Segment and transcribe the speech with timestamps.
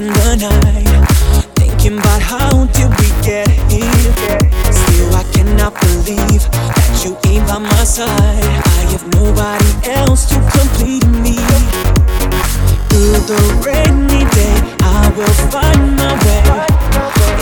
[0.00, 1.04] night,
[1.56, 4.12] thinking about how did we get here.
[4.70, 8.08] Still, I cannot believe that you ain't by my side.
[8.08, 11.36] I have nobody else to complete me.
[12.88, 16.42] Through the rainy day, I will find my way.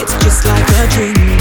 [0.00, 1.35] It's just like a dream.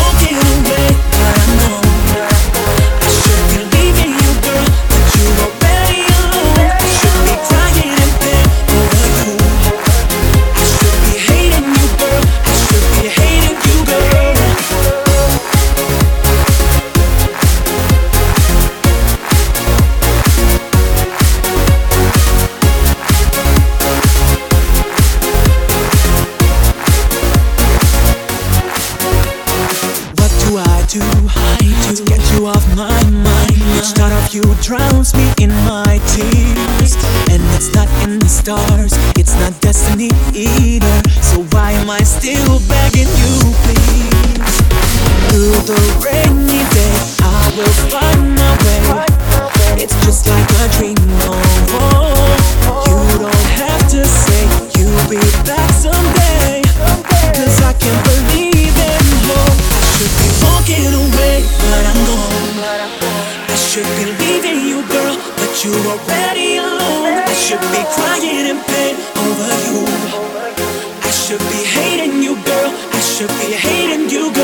[0.00, 1.89] Should be walking away, but I know
[30.92, 31.94] I do?
[31.94, 33.54] to get you off my mind.
[33.78, 36.94] Each thought of you drowns me in my tears.
[37.30, 41.08] And it's not in the stars, it's not destiny either.
[41.22, 44.56] So why am I still begging you, please?
[45.30, 48.19] Through the rainy day, I will find
[69.40, 70.70] over you.
[71.08, 72.70] I should be hating you, girl.
[72.92, 74.39] I should be hating you, girl.